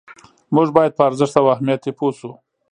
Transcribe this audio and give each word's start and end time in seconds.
موږ 0.55 0.67
باید 0.77 0.95
په 0.95 1.03
ارزښت 1.09 1.35
او 1.41 1.47
اهمیت 1.55 1.81
یې 1.87 1.93
پوه 1.99 2.11
شو. 2.19 2.31